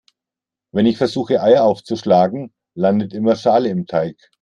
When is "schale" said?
3.35-3.69